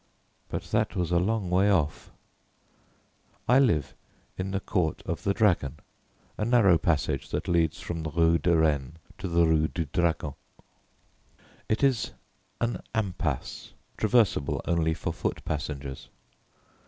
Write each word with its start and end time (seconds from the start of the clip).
But 0.49 0.63
that 0.71 0.95
was 0.95 1.11
a 1.11 1.19
long 1.19 1.51
way 1.51 1.69
off. 1.69 2.09
I 3.47 3.59
live 3.59 3.93
in 4.35 4.49
the 4.49 4.59
Court 4.59 5.03
of 5.05 5.21
the 5.21 5.31
Dragon, 5.31 5.77
a 6.39 6.43
narrow 6.43 6.79
passage 6.79 7.29
that 7.29 7.47
leads 7.47 7.79
from 7.81 8.01
the 8.01 8.09
Rue 8.09 8.39
de 8.39 8.57
Rennes 8.57 8.95
to 9.19 9.27
the 9.27 9.45
Rue 9.45 9.67
du 9.67 9.85
Dragon. 9.85 10.33
It 11.69 11.83
is 11.83 12.13
an 12.59 12.81
"impasse"; 12.95 13.73
traversable 13.95 14.59
only 14.65 14.95
for 14.95 15.13
foot 15.13 15.45
passengers. 15.45 16.09